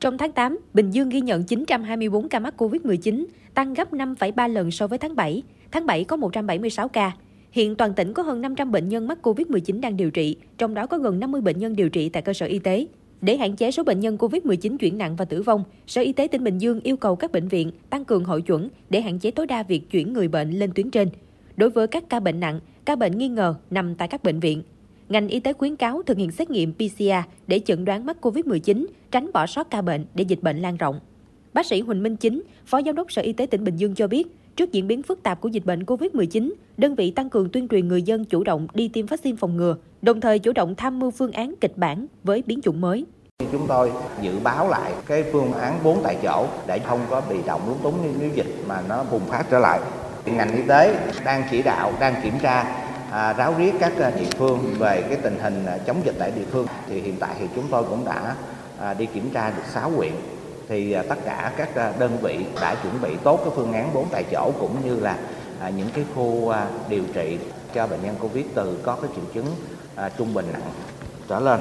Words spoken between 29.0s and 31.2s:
tránh bỏ sót ca bệnh để dịch bệnh lan rộng.